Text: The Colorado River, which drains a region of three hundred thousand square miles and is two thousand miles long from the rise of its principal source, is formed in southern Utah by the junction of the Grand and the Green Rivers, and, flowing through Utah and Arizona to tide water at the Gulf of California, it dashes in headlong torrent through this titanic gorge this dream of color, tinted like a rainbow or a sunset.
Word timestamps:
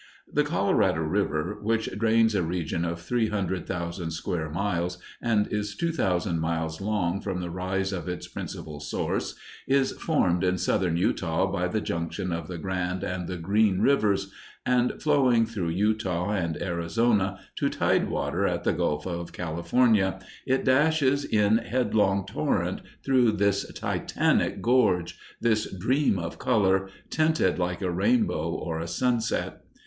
The 0.33 0.43
Colorado 0.43 1.01
River, 1.01 1.59
which 1.61 1.85
drains 1.95 2.33
a 2.33 2.41
region 2.41 2.83
of 2.85 3.01
three 3.01 3.27
hundred 3.27 3.67
thousand 3.67 4.09
square 4.13 4.49
miles 4.49 4.97
and 5.21 5.47
is 5.53 5.75
two 5.75 5.91
thousand 5.91 6.39
miles 6.39 6.81
long 6.81 7.21
from 7.21 7.39
the 7.39 7.51
rise 7.51 7.93
of 7.93 8.09
its 8.09 8.27
principal 8.27 8.79
source, 8.79 9.35
is 9.67 9.91
formed 9.91 10.43
in 10.43 10.57
southern 10.57 10.97
Utah 10.97 11.45
by 11.51 11.67
the 11.67 11.81
junction 11.81 12.31
of 12.33 12.47
the 12.47 12.57
Grand 12.57 13.03
and 13.03 13.27
the 13.27 13.37
Green 13.37 13.79
Rivers, 13.81 14.31
and, 14.65 14.99
flowing 14.99 15.45
through 15.45 15.69
Utah 15.69 16.31
and 16.31 16.59
Arizona 16.59 17.39
to 17.57 17.69
tide 17.69 18.09
water 18.09 18.47
at 18.47 18.63
the 18.63 18.73
Gulf 18.73 19.05
of 19.05 19.31
California, 19.33 20.19
it 20.47 20.65
dashes 20.65 21.23
in 21.25 21.59
headlong 21.59 22.25
torrent 22.25 22.81
through 23.05 23.33
this 23.33 23.71
titanic 23.73 24.63
gorge 24.63 25.19
this 25.39 25.71
dream 25.71 26.17
of 26.17 26.39
color, 26.39 26.89
tinted 27.11 27.59
like 27.59 27.83
a 27.83 27.91
rainbow 27.91 28.49
or 28.51 28.79
a 28.79 28.87
sunset. 28.87 29.61